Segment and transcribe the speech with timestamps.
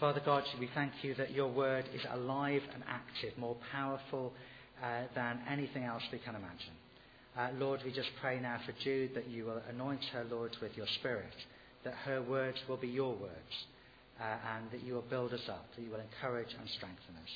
[0.00, 4.32] Father God, we thank you that your word is alive and active, more powerful
[4.80, 6.76] uh, than anything else we can imagine.
[7.36, 10.76] Uh, Lord, we just pray now for Jude that you will anoint her, Lord, with
[10.76, 11.34] your spirit,
[11.82, 13.66] that her words will be your words,
[14.20, 17.30] uh, and that you will build us up, that you will encourage and strengthen us.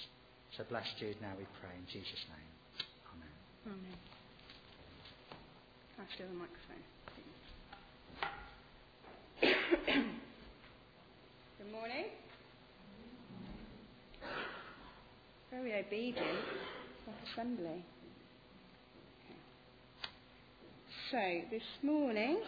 [0.56, 2.46] So bless Jude now, we pray, in Jesus' name.
[3.10, 3.28] Amen.
[3.66, 3.98] Amen.
[6.18, 6.82] The microphone.
[11.58, 12.21] Good morning.
[15.52, 16.38] Very obedient.
[17.34, 17.84] Assembly.
[21.10, 21.18] So,
[21.50, 22.38] this morning,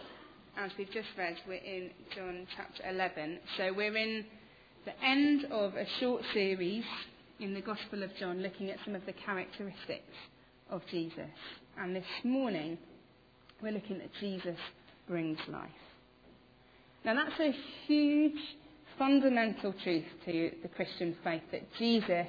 [0.57, 3.37] as we've just read, we're in John chapter 11.
[3.57, 4.25] So, we're in
[4.85, 6.83] the end of a short series
[7.39, 10.17] in the Gospel of John looking at some of the characteristics
[10.71, 11.29] of Jesus.
[11.77, 12.75] And this morning,
[13.61, 14.57] we're looking at Jesus
[15.07, 15.69] brings life.
[17.03, 17.53] Now, that's a
[17.85, 18.39] huge
[18.97, 22.25] fundamental truth to the Christian faith that Jesus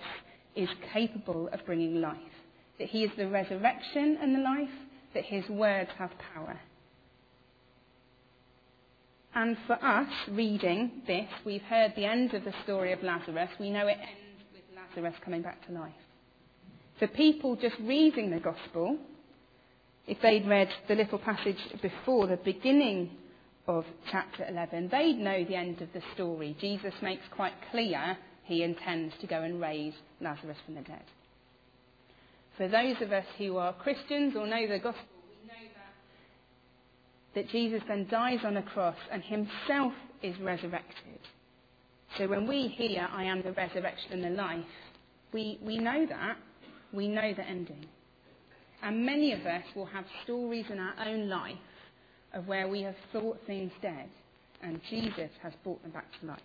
[0.56, 2.16] is capable of bringing life,
[2.78, 4.68] that he is the resurrection and the life,
[5.14, 6.58] that his words have power.
[9.34, 13.50] And for us, reading this, we've heard the end of the story of Lazarus.
[13.60, 15.92] We know it ends with Lazarus coming back to life.
[16.98, 18.96] For people just reading the gospel,
[20.06, 23.10] if they'd read the little passage before the beginning
[23.68, 26.56] of chapter 11, they'd know the end of the story.
[26.58, 28.16] Jesus makes quite clear
[28.46, 31.02] he intends to go and raise Lazarus from the dead.
[32.56, 35.68] For those of us who are Christians or know the gospel, we know
[37.34, 41.18] that, that Jesus then dies on a cross and himself is resurrected.
[42.16, 44.64] So when we hear, I am the resurrection and the life,
[45.32, 46.36] we, we know that.
[46.92, 47.84] We know the ending.
[48.82, 51.56] And many of us will have stories in our own life
[52.32, 54.08] of where we have thought things dead
[54.62, 56.40] and Jesus has brought them back to life.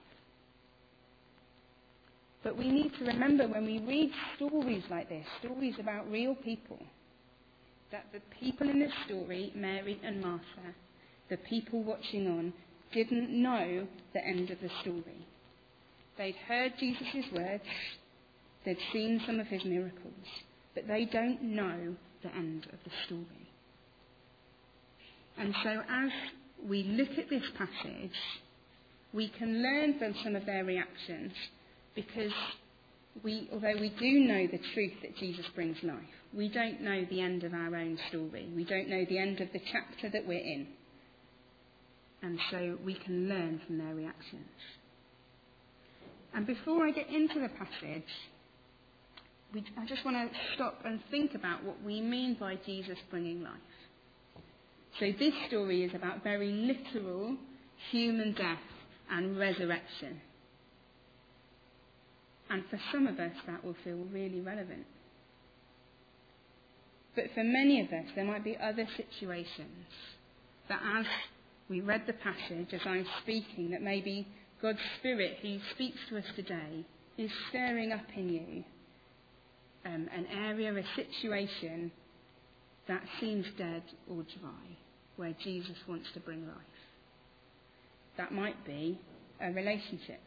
[2.43, 6.79] But we need to remember when we read stories like this, stories about real people,
[7.91, 10.73] that the people in this story, Mary and Martha,
[11.29, 12.53] the people watching on,
[12.93, 15.27] didn't know the end of the story.
[16.17, 17.63] They'd heard Jesus' words,
[18.65, 20.27] they'd seen some of his miracles,
[20.73, 23.49] but they don't know the end of the story.
[25.37, 26.11] And so as
[26.67, 28.11] we look at this passage,
[29.13, 31.33] we can learn from some of their reactions
[31.95, 32.31] because
[33.23, 35.97] we, although we do know the truth that Jesus brings life,
[36.33, 38.49] we don't know the end of our own story.
[38.55, 40.67] We don't know the end of the chapter that we're in.
[42.23, 44.45] And so we can learn from their reactions.
[46.33, 48.07] And before I get into the passage,
[49.53, 53.43] we, I just want to stop and think about what we mean by Jesus bringing
[53.43, 53.51] life.
[54.99, 57.35] So this story is about very literal
[57.91, 58.59] human death
[59.09, 60.21] and resurrection.
[62.51, 64.85] And for some of us, that will feel really relevant.
[67.15, 69.87] But for many of us, there might be other situations
[70.67, 71.05] that as
[71.69, 74.27] we read the passage, as I'm speaking, that maybe
[74.61, 76.85] God's Spirit, who speaks to us today,
[77.17, 78.63] is stirring up in you
[79.85, 81.89] um, an area, a situation
[82.89, 84.77] that seems dead or dry,
[85.15, 86.57] where Jesus wants to bring life.
[88.17, 88.99] That might be
[89.39, 90.19] a relationship.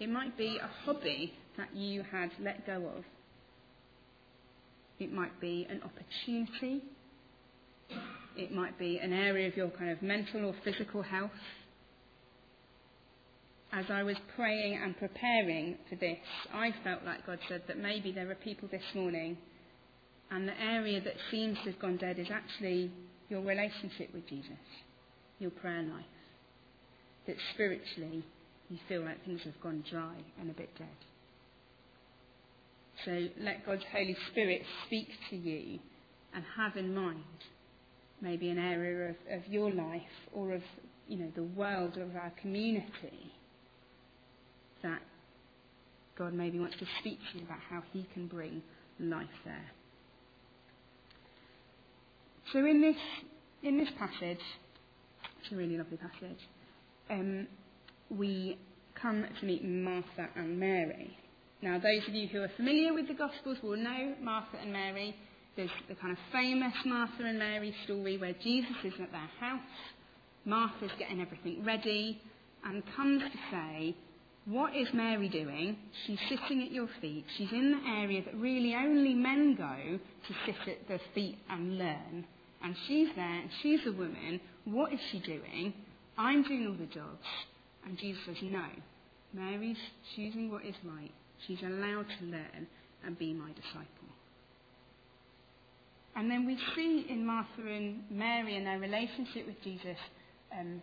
[0.00, 3.04] It might be a hobby that you had let go of.
[4.98, 6.82] It might be an opportunity.
[8.36, 11.30] It might be an area of your kind of mental or physical health
[13.72, 16.18] as I was praying and preparing for this,
[16.52, 19.38] I felt like God said that maybe there are people this morning,
[20.30, 22.90] and the area that seems to have gone dead is actually
[23.30, 24.50] your relationship with Jesus,
[25.38, 26.04] your prayer life.
[27.26, 28.24] That spiritually
[28.72, 30.88] you feel like things have gone dry and a bit dead.
[33.04, 35.78] So let God's Holy Spirit speak to you
[36.34, 37.18] and have in mind
[38.20, 40.00] maybe an area of, of your life
[40.32, 40.62] or of
[41.08, 43.32] you know the world of our community
[44.82, 45.02] that
[46.16, 48.62] God maybe wants to speak to you about how He can bring
[49.00, 49.70] life there.
[52.52, 52.96] So in this
[53.62, 54.40] in this passage,
[55.40, 56.38] it's a really lovely passage.
[57.10, 57.46] Um,
[58.16, 58.58] we
[59.00, 61.16] come to meet Martha and Mary.
[61.62, 65.14] Now, those of you who are familiar with the Gospels will know Martha and Mary.
[65.56, 69.60] There's the kind of famous Martha and Mary story where Jesus is at their house.
[70.44, 72.20] Martha's getting everything ready
[72.64, 73.94] and comes to say,
[74.44, 75.76] what is Mary doing?
[76.06, 77.24] She's sitting at your feet.
[77.38, 81.78] She's in the area that really only men go to sit at the feet and
[81.78, 82.24] learn.
[82.64, 84.40] And she's there, and she's a woman.
[84.64, 85.72] What is she doing?
[86.18, 87.24] I'm doing all the jobs.
[87.86, 88.66] And Jesus says, No,
[89.32, 89.76] Mary's
[90.14, 91.12] choosing what is right.
[91.46, 92.66] She's allowed to learn
[93.04, 93.88] and be my disciple.
[96.14, 99.96] And then we see in Martha and Mary and their relationship with Jesus
[100.58, 100.82] um,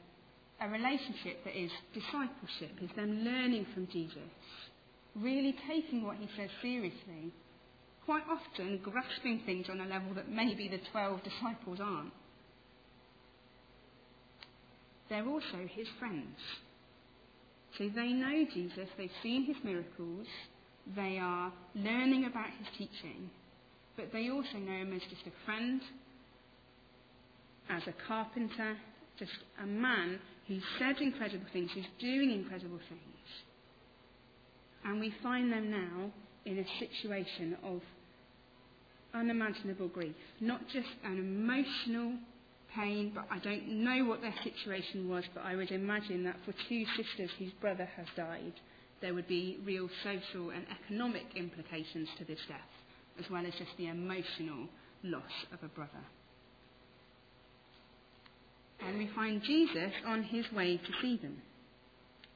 [0.61, 4.29] a relationship that is discipleship, is them learning from Jesus,
[5.15, 7.31] really taking what he says seriously,
[8.05, 12.11] quite often grasping things on a level that maybe the 12 disciples aren't.
[15.09, 16.37] They're also his friends.
[17.77, 20.27] So they know Jesus, they've seen his miracles,
[20.95, 23.29] they are learning about his teaching,
[23.95, 25.81] but they also know him as just a friend,
[27.69, 28.75] as a carpenter,
[29.17, 29.31] just
[29.61, 33.03] a man who's said incredible things, who's doing incredible things.
[34.83, 36.11] And we find them now
[36.45, 37.81] in a situation of
[39.13, 40.15] unimaginable grief.
[40.39, 42.13] Not just an emotional
[42.75, 46.53] pain, but I don't know what their situation was, but I would imagine that for
[46.67, 48.53] two sisters whose brother has died,
[49.01, 52.59] there would be real social and economic implications to this death,
[53.19, 54.67] as well as just the emotional
[55.03, 55.23] loss
[55.53, 56.03] of a brother.
[58.85, 61.41] And we find Jesus on his way to see them.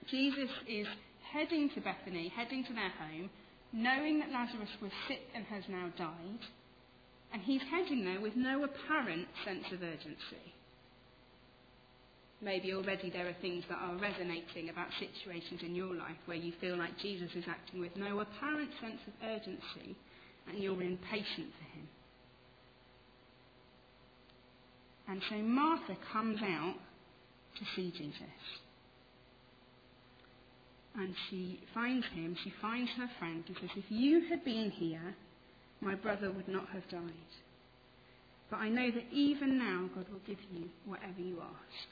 [0.09, 0.87] Jesus is
[1.31, 3.29] heading to Bethany, heading to their home,
[3.71, 6.39] knowing that Lazarus was sick and has now died
[7.33, 10.53] and he's heading there with no apparent sense of urgency.
[12.41, 16.53] Maybe already there are things that are resonating about situations in your life where you
[16.61, 19.95] feel like Jesus is acting with no apparent sense of urgency
[20.47, 21.87] and you're impatient for him.
[25.07, 26.75] And so Martha comes out
[27.57, 28.43] to see Jesus.
[30.95, 35.15] And she finds him, she finds her friend, and says, If you had been here,
[35.83, 37.11] my brother would not have died.
[38.49, 41.87] But I know that even now God will give you whatever you ask.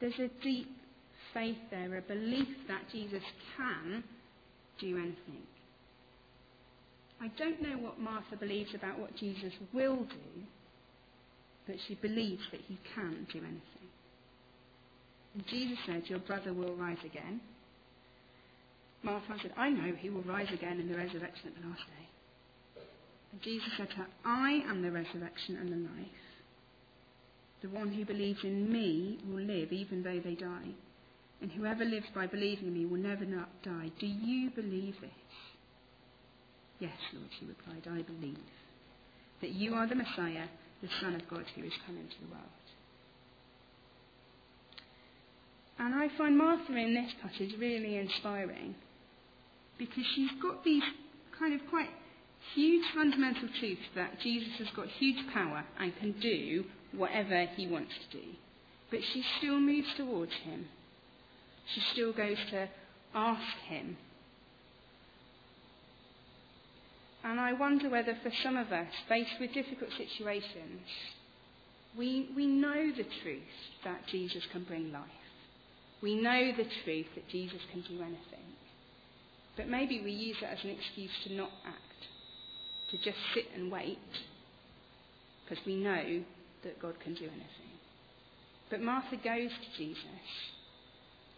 [0.00, 0.68] There's a deep
[1.32, 3.22] faith there, a belief that Jesus
[3.56, 4.02] can
[4.80, 5.46] do anything.
[7.20, 10.42] I don't know what Martha believes about what Jesus will do,
[11.66, 13.62] but she believes that he can do anything.
[15.34, 17.40] And Jesus said, Your brother will rise again.
[19.02, 22.82] Martha said, I know he will rise again in the resurrection at the last day.
[23.32, 26.06] And Jesus said to her, I am the resurrection and the life.
[27.62, 30.70] The one who believes in me will live even though they die.
[31.40, 33.90] And whoever lives by believing in me will never not die.
[33.98, 35.10] Do you believe this?
[36.78, 38.38] Yes, Lord, she replied, I believe
[39.40, 40.46] that you are the Messiah,
[40.80, 42.46] the Son of God who is come into the world.
[45.78, 48.74] And I find Martha in this passage really inspiring
[49.78, 50.82] because she's got these
[51.38, 51.88] kind of quite
[52.54, 57.92] huge fundamental truths that Jesus has got huge power and can do whatever he wants
[58.10, 58.26] to do.
[58.90, 60.66] But she still moves towards him.
[61.74, 62.68] She still goes to
[63.14, 63.96] ask him.
[67.24, 70.80] And I wonder whether for some of us, faced with difficult situations,
[71.96, 73.42] we, we know the truth
[73.84, 75.04] that Jesus can bring life.
[76.02, 78.51] We know the truth that Jesus can do anything.
[79.56, 81.78] But maybe we use it as an excuse to not act
[82.90, 83.98] to just sit and wait
[85.44, 86.22] because we know
[86.62, 87.72] that God can do anything.
[88.70, 90.06] But Martha goes to Jesus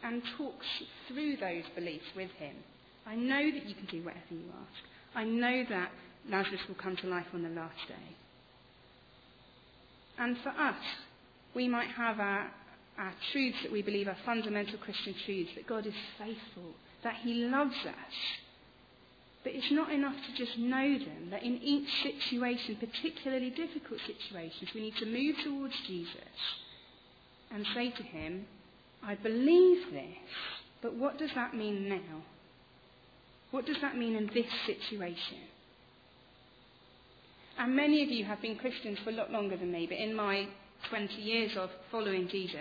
[0.03, 0.67] and talks
[1.09, 2.55] through those beliefs with him.
[3.07, 4.83] I know that you can do whatever you ask.
[5.15, 5.91] I know that
[6.29, 8.17] Lazarus will come to life on the last day.
[10.19, 10.77] And for us,
[11.55, 12.51] we might have our,
[12.99, 16.73] our truths that we believe are fundamental Christian truths that God is faithful,
[17.05, 18.15] that He loves us,
[19.45, 24.71] but it's not enough to just know them, that in each situation, particularly difficult situations,
[24.75, 26.19] we need to move towards Jesus
[27.55, 28.47] and say to him,
[29.03, 30.07] I believe this,
[30.81, 32.23] but what does that mean now?
[33.51, 35.39] What does that mean in this situation?
[37.59, 40.17] And many of you have been Christians for a lot longer than me, but in
[40.17, 40.49] my
[40.89, 42.59] 20 years of following Jesus,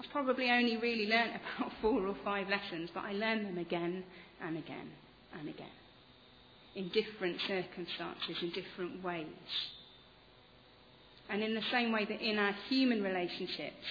[0.00, 4.04] I've probably only really learnt about four or five lessons, but I learn them again
[4.42, 4.90] and again
[5.38, 5.68] and again
[6.74, 9.26] in different circumstances, in different ways.
[11.30, 13.86] And in the same way that in our human relationships,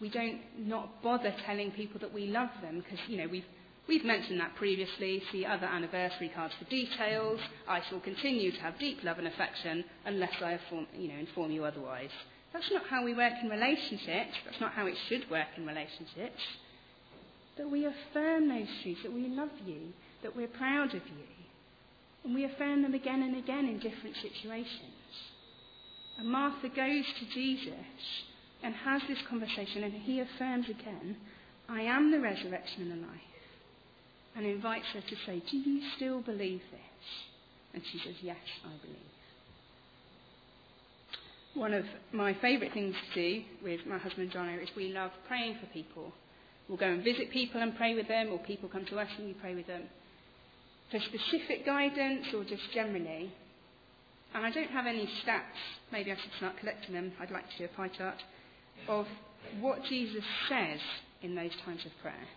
[0.00, 3.44] we don't not bother telling people that we love them because, you know, we've,
[3.86, 5.22] we've mentioned that previously.
[5.30, 7.38] See other anniversary cards for details.
[7.68, 11.50] I shall continue to have deep love and affection unless I inform, you know, inform
[11.50, 12.10] you otherwise.
[12.52, 14.34] That's not how we work in relationships.
[14.44, 16.40] That's not how it should work in relationships.
[17.56, 19.92] That we affirm those truths, that we love you,
[20.22, 21.26] that we're proud of you.
[22.24, 25.00] And we affirm them again and again in different situations.
[26.18, 27.74] And Martha goes to Jesus
[28.62, 31.16] and has this conversation, and he affirms again,
[31.68, 33.20] I am the resurrection and the life.
[34.36, 37.06] And invites her to say, Do you still believe this?
[37.74, 38.96] And she says, Yes, I believe.
[41.54, 45.56] One of my favourite things to do with my husband John is we love praying
[45.60, 46.12] for people.
[46.68, 49.26] We'll go and visit people and pray with them, or people come to us and
[49.26, 49.82] we pray with them.
[50.92, 53.32] For specific guidance or just generally.
[54.32, 55.58] And I don't have any stats,
[55.90, 58.22] maybe I should start collecting them, I'd like to do a pie chart,
[58.86, 59.06] of
[59.60, 60.78] what Jesus says
[61.22, 62.28] in those times of prayer.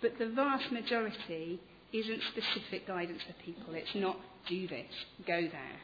[0.00, 1.60] But the vast majority
[1.92, 3.74] isn't specific guidance for people.
[3.74, 4.16] It's not
[4.48, 4.86] do this,
[5.26, 5.80] go there,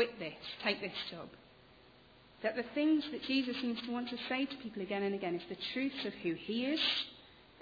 [0.00, 0.32] quit this,
[0.64, 1.28] take this job.
[2.42, 5.34] That the things that Jesus seems to want to say to people again and again
[5.34, 6.80] is the truths of who he is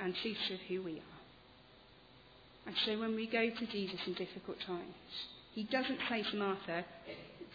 [0.00, 1.21] and truths of who we are.
[2.68, 4.95] And so when we go to Jesus in difficult times,
[5.52, 6.85] he doesn't say to Martha,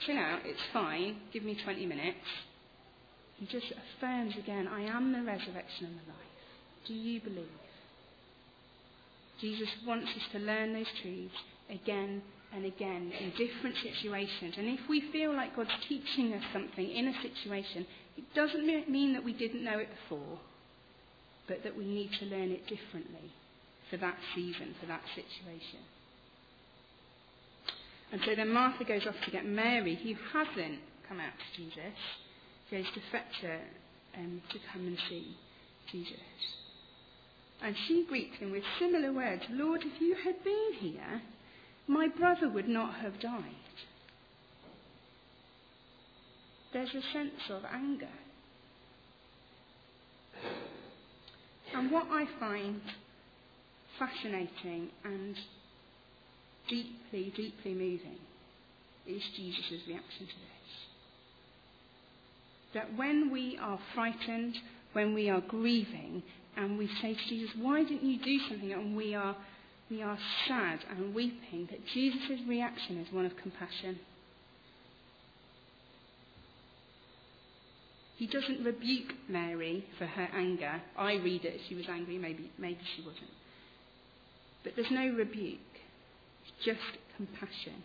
[0.05, 2.27] chill out, it's fine, give me 20 minutes.
[3.37, 6.87] He just affirms again, I am the resurrection and the life.
[6.87, 7.47] Do you believe?
[9.39, 11.35] Jesus wants us to learn those truths
[11.69, 12.21] again
[12.55, 14.55] and again in different situations.
[14.57, 17.85] And if we feel like God's teaching us something in a situation,
[18.17, 20.39] it doesn't mean that we didn't know it before,
[21.47, 23.31] but that we need to learn it differently
[23.89, 25.79] for that season, for that situation.
[28.11, 30.79] And so then Martha goes off to get Mary, who hasn't
[31.09, 31.97] come out to Jesus,
[32.69, 33.59] goes to fetch her
[34.17, 35.35] um, to come and see
[35.91, 36.17] Jesus.
[37.63, 41.21] And she greets him with similar words Lord, if you had been here,
[41.87, 43.43] my brother would not have died.
[46.71, 48.07] There's a sense of anger.
[51.75, 52.81] And what I find
[53.99, 55.35] fascinating and
[56.69, 58.19] deeply, deeply moving
[59.05, 60.69] is Jesus' reaction to this.
[62.73, 64.55] That when we are frightened,
[64.93, 66.23] when we are grieving,
[66.55, 68.71] and we say to Jesus, Why didn't you do something?
[68.71, 69.35] and we are,
[69.89, 73.99] we are sad and weeping, that Jesus' reaction is one of compassion.
[78.17, 80.81] He doesn't rebuke Mary for her anger.
[80.97, 83.31] I read it she was angry, maybe, maybe she wasn't.
[84.63, 85.59] But there's no rebuke
[86.43, 87.83] It's just compassion.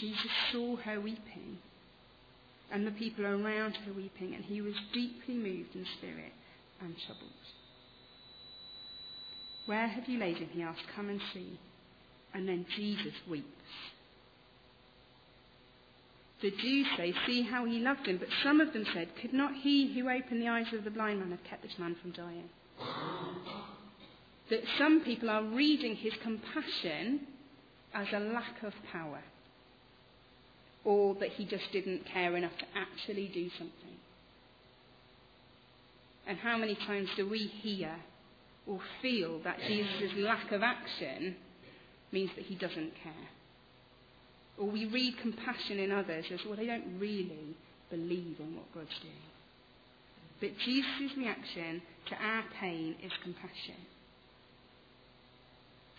[0.00, 1.58] Jesus saw her weeping
[2.72, 6.32] and the people around her weeping, and he was deeply moved in spirit
[6.80, 7.30] and troubled.
[9.66, 10.48] Where have you laid him?
[10.52, 10.82] He asked.
[10.94, 11.58] Come and see.
[12.34, 13.46] And then Jesus weeps.
[16.40, 18.18] The Jews say, See how he loved him.
[18.18, 21.20] But some of them said, Could not he who opened the eyes of the blind
[21.20, 22.48] man have kept this man from dying?
[24.50, 27.20] that some people are reading his compassion
[27.94, 29.22] as a lack of power,
[30.84, 33.96] or that he just didn't care enough to actually do something.
[36.26, 37.96] And how many times do we hear
[38.66, 41.36] or feel that Jesus' lack of action
[42.12, 43.28] means that he doesn't care?
[44.58, 47.56] Or we read compassion in others as, well, they don't really
[47.90, 49.14] believe in what God's doing.
[50.40, 53.76] But Jesus' reaction to our pain is compassion.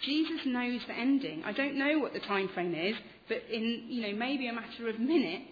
[0.03, 1.43] Jesus knows the ending.
[1.45, 2.95] I don't know what the time frame is,
[3.29, 5.47] but in you know maybe a matter of minutes,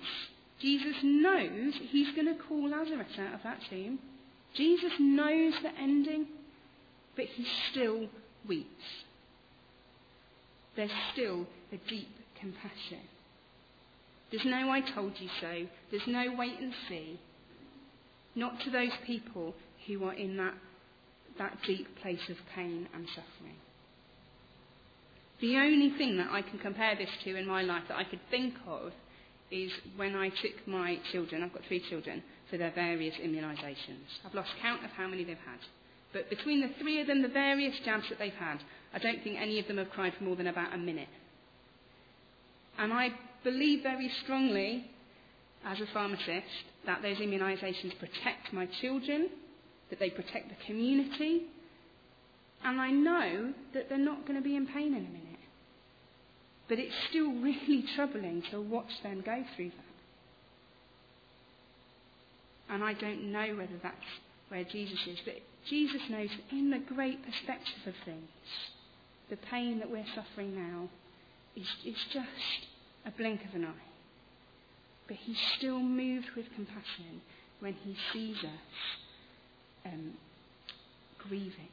[0.61, 3.99] Jesus knows he's going to call Lazarus out of that tomb.
[4.55, 6.27] Jesus knows the ending,
[7.21, 8.07] but he still
[8.47, 8.67] weeps.
[10.75, 12.09] There's still a deep
[12.39, 13.05] compassion.
[14.31, 15.67] There's no I told you so.
[15.91, 17.19] There's no wait and see.
[18.33, 19.53] Not to those people
[19.85, 20.55] who are in that,
[21.37, 23.57] that deep place of pain and suffering.
[25.41, 28.21] The only thing that I can compare this to in my life that I could
[28.31, 28.93] think of
[29.51, 34.09] is when I took my children, I've got three children, for their various immunisations.
[34.25, 35.59] I've lost count of how many they've had.
[36.13, 38.59] But between the three of them, the various jabs that they've had,
[38.93, 41.07] I don't think any of them have cried for more than about a minute.
[42.77, 43.09] And I
[43.43, 44.85] believe very strongly,
[45.65, 49.29] as a pharmacist, that those immunisations protect my children,
[49.89, 51.43] that they protect the community,
[52.63, 55.39] and I know that they're not going to be in pain in a minute.
[56.67, 59.85] But it's still really troubling to watch them go through that.
[62.73, 63.95] And I don't know whether that's
[64.49, 65.35] where Jesus is, but
[65.69, 68.29] Jesus knows in the great perspective of things,
[69.29, 70.89] the pain that we're suffering now
[71.55, 72.67] is, is just
[73.05, 73.87] a blink of an eye.
[75.07, 77.21] But he's still moved with compassion
[77.59, 80.13] when he sees us um,
[81.17, 81.69] grieving,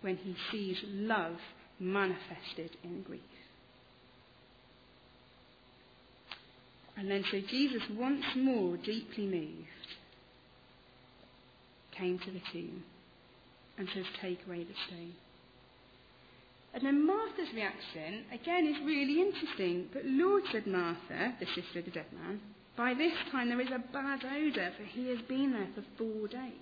[0.00, 1.36] when he sees love
[1.78, 3.20] manifested in grief.
[6.96, 9.68] And then so Jesus, once more deeply moved,
[11.98, 12.84] came to the tomb
[13.78, 15.12] and says, Take away the stone.
[16.74, 19.86] And then Martha's reaction, again, is really interesting.
[19.92, 22.40] But Lord, said Martha, the sister of the dead man,
[22.76, 26.28] by this time there is a bad odour, for he has been there for four
[26.28, 26.52] days.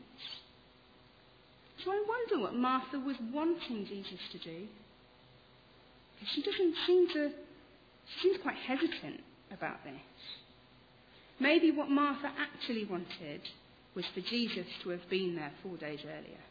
[1.85, 4.67] So I wonder what Martha was wanting Jesus to do.
[6.35, 7.31] She doesn't seem to,
[8.15, 9.21] she seems quite hesitant
[9.53, 9.93] about this.
[11.41, 13.41] Maybe what Martha actually wanted
[13.95, 16.43] was for Jesus to have been there four days earlier.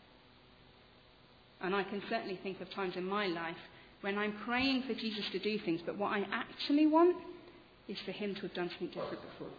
[1.62, 3.58] And I can certainly think of times in my life
[4.02, 7.16] when I'm praying for Jesus to do things, but what I actually want
[7.88, 9.54] is for him to have done something different before.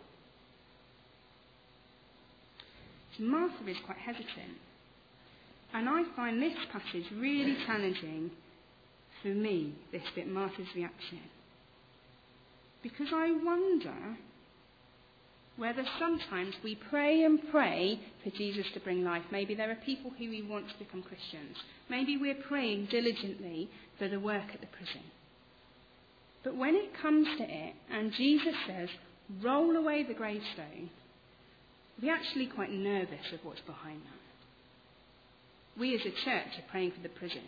[3.17, 4.59] So Martha is quite hesitant.
[5.73, 8.31] And I find this passage really challenging
[9.23, 11.21] for me, this bit, Martha's reaction.
[12.83, 13.95] Because I wonder
[15.57, 19.23] whether sometimes we pray and pray for Jesus to bring life.
[19.31, 21.57] Maybe there are people who we want to become Christians.
[21.89, 25.03] Maybe we're praying diligently for the work at the prison.
[26.43, 28.89] But when it comes to it, and Jesus says,
[29.43, 30.91] roll away the gravestone,
[32.03, 35.81] we're actually quite nervous of what's behind that.
[35.81, 37.43] We as a church are praying for the prison.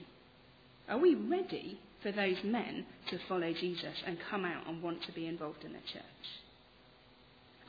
[0.89, 5.13] Are we ready for those men to follow Jesus and come out and want to
[5.13, 6.46] be involved in the church?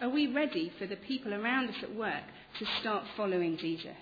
[0.01, 2.23] Are we ready for the people around us at work
[2.59, 3.95] to start following Jesus,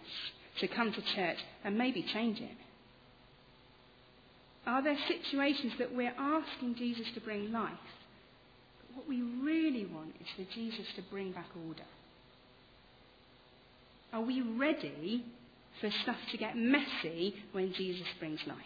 [0.59, 2.57] to come to church and maybe change it?
[4.67, 7.71] Are there situations that we're asking Jesus to bring life?
[8.79, 11.83] But what we really want is for Jesus to bring back order.
[14.11, 15.23] Are we ready
[15.79, 18.57] for stuff to get messy when Jesus brings life?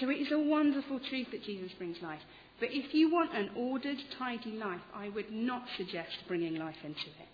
[0.00, 2.20] So it is a wonderful truth that Jesus brings life.
[2.58, 7.06] But if you want an ordered, tidy life, I would not suggest bringing life into
[7.06, 7.28] it.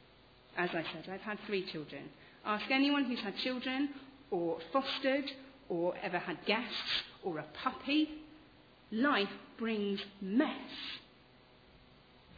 [0.57, 2.03] As I said, I've had three children.
[2.45, 3.91] Ask anyone who's had children,
[4.31, 5.31] or fostered,
[5.69, 8.09] or ever had guests, or a puppy.
[8.91, 10.49] Life brings mess.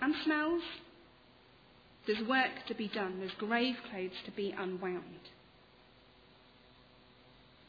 [0.01, 0.63] And smells.
[2.07, 3.19] There's work to be done.
[3.19, 5.05] There's grave clothes to be unwound.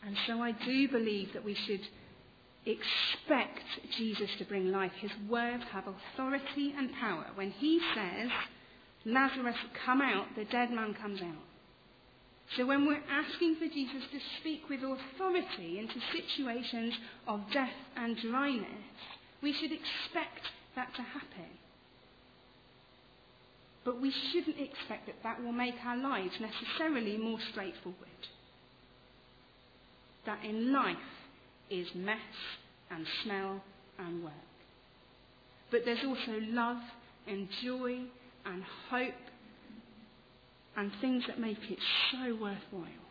[0.05, 1.81] And so I do believe that we should
[2.65, 3.63] expect
[3.97, 4.91] Jesus to bring life.
[4.99, 7.27] His words have authority and power.
[7.35, 8.29] When he says,
[9.05, 11.43] Lazarus, come out, the dead man comes out.
[12.57, 16.93] So when we're asking for Jesus to speak with authority into situations
[17.27, 18.67] of death and dryness,
[19.41, 20.41] we should expect
[20.75, 21.51] that to happen.
[23.83, 27.99] But we shouldn't expect that that will make our lives necessarily more straightforward.
[30.25, 30.97] That in life
[31.69, 32.17] is mess
[32.91, 33.61] and smell
[33.99, 34.33] and work.
[35.71, 36.77] But there's also love
[37.27, 38.01] and joy
[38.45, 39.13] and hope
[40.77, 41.79] and things that make it
[42.11, 43.05] so worthwhile.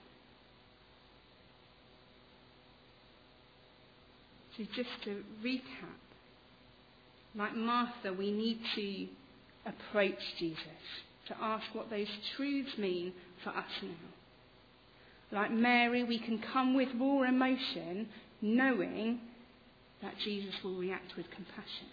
[4.56, 5.98] So, just to recap,
[7.34, 9.06] like Martha, we need to
[9.66, 10.62] approach Jesus
[11.26, 13.12] to ask what those truths mean
[13.42, 13.88] for us now.
[15.32, 18.08] Like Mary, we can come with raw emotion,
[18.40, 19.20] knowing
[20.02, 21.88] that Jesus will react with compassion.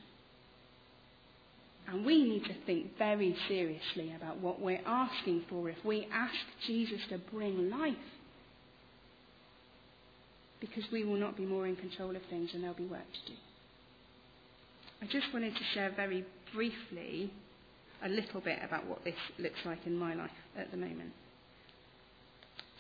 [1.87, 6.33] And we need to think very seriously about what we're asking for if we ask
[6.67, 7.95] Jesus to bring life.
[10.59, 13.31] Because we will not be more in control of things and there'll be work to
[13.31, 13.37] do.
[15.01, 16.23] I just wanted to share very
[16.53, 17.31] briefly
[18.03, 21.11] a little bit about what this looks like in my life at the moment.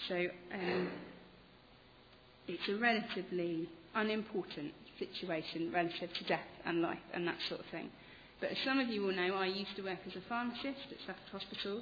[0.07, 0.89] So, um,
[2.47, 7.89] it's a relatively unimportant situation relative to death and life and that sort of thing.
[8.39, 10.97] But as some of you will know, I used to work as a pharmacist at
[11.03, 11.81] Stafford Hospital.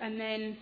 [0.00, 0.56] And then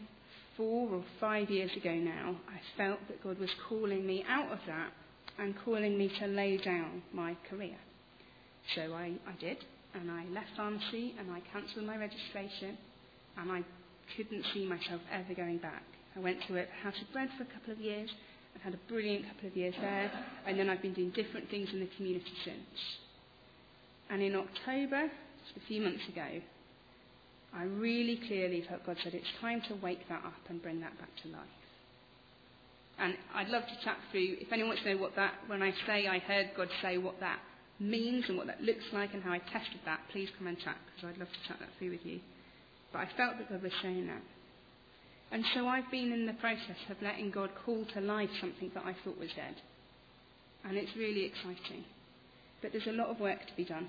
[0.56, 4.58] four or five years ago now, I felt that God was calling me out of
[4.66, 4.90] that
[5.38, 7.76] and calling me to lay down my career.
[8.74, 9.58] So I, I did,
[9.94, 12.76] and I left pharmacy and I cancelled my registration,
[13.38, 13.62] and I
[14.16, 15.84] couldn't see myself ever going back.
[16.16, 18.11] I went to a House of Bread for a couple of years,
[18.54, 20.11] I've had a brilliant couple of years there,
[20.46, 22.80] and then I've been doing different things in the community since.
[24.11, 25.11] And in October,
[25.44, 26.40] just a few months ago,
[27.54, 30.98] I really clearly felt God said it's time to wake that up and bring that
[30.98, 31.48] back to life.
[32.98, 35.72] And I'd love to chat through, if anyone wants to know what that, when I
[35.87, 37.38] say I heard God say what that
[37.78, 40.76] means and what that looks like and how I tested that, please come and chat,
[40.87, 42.18] because I'd love to chat that through with you.
[42.92, 44.22] But I felt that God was saying that.
[45.30, 48.84] And so I've been in the process of letting God call to life something that
[48.84, 49.54] I thought was dead.
[50.64, 51.84] And it's really exciting.
[52.62, 53.88] But there's a lot of work to be done.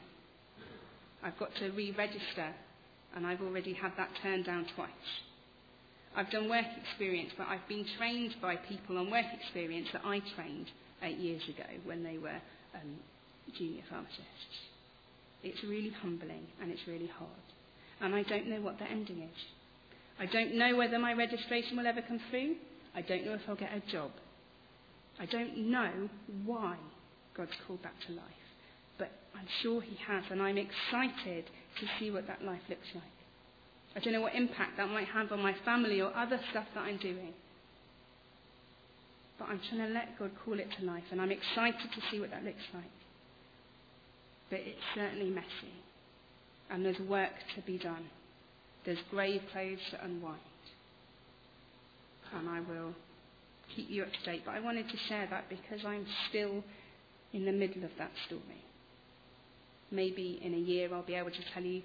[1.24, 2.54] I've got to re register,
[3.16, 4.90] and I've already had that turned down twice.
[6.16, 10.22] I've done work experience, but I've been trained by people on work experience that I
[10.36, 10.68] trained
[11.04, 12.40] eight years ago when they were
[12.76, 12.98] um,
[13.58, 14.24] junior pharmacists.
[15.44, 17.30] It's really humbling and it's really hard.
[18.02, 19.40] And I don't know what the ending is.
[20.20, 22.56] I don't know whether my registration will ever come through.
[22.94, 24.12] I don't know if I'll get a job.
[25.20, 26.10] I don't know
[26.46, 26.76] why
[27.36, 28.24] God's called that to life.
[28.98, 31.46] But I'm sure He has, and I'm excited
[31.80, 33.04] to see what that life looks like.
[33.96, 36.82] I don't know what impact that might have on my family or other stuff that
[36.82, 37.34] I'm doing.
[39.40, 42.20] But I'm trying to let God call it to life, and I'm excited to see
[42.20, 42.84] what that looks like.
[44.50, 45.74] But it's certainly messy,
[46.70, 48.06] and there's work to be done.
[48.86, 50.40] There's grave clothes to unwind.
[52.34, 52.94] And I will
[53.76, 54.44] keep you up to date.
[54.46, 56.64] But I wanted to share that because I'm still
[57.34, 58.64] in the middle of that story.
[59.92, 61.82] Maybe in a year I'll be able to tell you,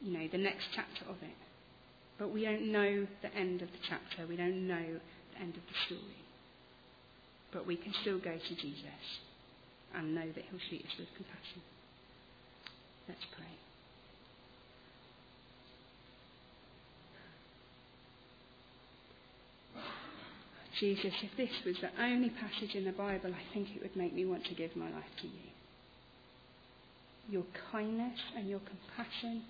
[0.00, 1.36] you know, the next chapter of it.
[2.18, 4.26] But we don't know the end of the chapter.
[4.26, 5.00] We don't know
[5.34, 6.24] the end of the story.
[7.52, 9.04] But we can still go to Jesus
[9.94, 11.62] and know that he'll treat us with compassion.
[13.08, 13.55] Let's pray.
[20.80, 24.14] Jesus, if this was the only passage in the Bible, I think it would make
[24.14, 25.50] me want to give my life to you.
[27.30, 29.42] Your kindness and your compassion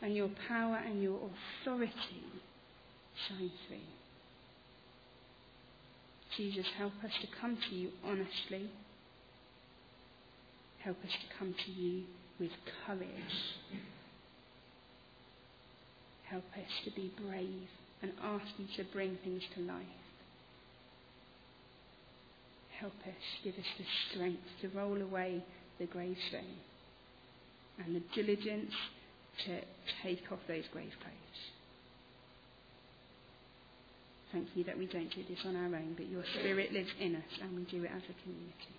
[0.00, 2.24] and your power and your authority
[3.28, 3.78] shine through.
[6.36, 8.70] Jesus, help us to come to you honestly.
[10.78, 12.04] Help us to come to you
[12.38, 12.50] with
[12.86, 13.08] courage.
[16.24, 17.68] Help us to be brave
[18.02, 19.84] and ask you to bring things to life
[22.80, 25.44] help us, give us the strength to roll away
[25.78, 26.56] the gravestone
[27.84, 28.72] and the diligence
[29.46, 29.60] to
[30.02, 31.40] take off those grave clothes.
[34.32, 37.16] Thank you that we don't do this on our own, but your spirit lives in
[37.16, 38.76] us and we do it as a community.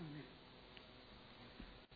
[0.00, 0.33] Amen.